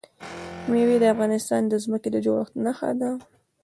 مېوې 0.69 0.97
د 0.99 1.03
افغانستان 1.13 1.61
د 1.67 1.73
ځمکې 1.83 2.09
د 2.11 2.17
جوړښت 2.25 2.53
نښه 2.65 2.89
ده. 2.99 3.11